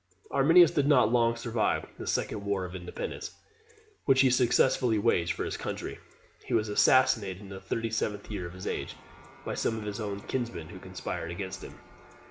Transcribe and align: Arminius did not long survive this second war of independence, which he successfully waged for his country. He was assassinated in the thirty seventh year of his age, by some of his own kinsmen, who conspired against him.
Arminius 0.31 0.71
did 0.71 0.87
not 0.87 1.11
long 1.11 1.35
survive 1.35 1.85
this 1.99 2.11
second 2.11 2.43
war 2.43 2.65
of 2.65 2.73
independence, 2.73 3.35
which 4.05 4.21
he 4.21 4.31
successfully 4.31 4.97
waged 4.97 5.33
for 5.33 5.45
his 5.45 5.57
country. 5.57 5.99
He 6.43 6.55
was 6.55 6.69
assassinated 6.69 7.39
in 7.39 7.49
the 7.49 7.61
thirty 7.61 7.91
seventh 7.91 8.31
year 8.31 8.47
of 8.47 8.53
his 8.53 8.65
age, 8.65 8.95
by 9.45 9.53
some 9.53 9.77
of 9.77 9.83
his 9.85 9.99
own 9.99 10.21
kinsmen, 10.21 10.69
who 10.69 10.79
conspired 10.79 11.29
against 11.29 11.61
him. 11.63 11.75